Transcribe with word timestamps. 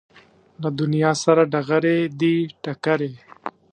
له 0.61 0.69
دنیا 0.79 1.11
سره 1.23 1.41
ډغرې 1.53 1.97
دي 2.19 2.35
ټکرې 2.63 3.11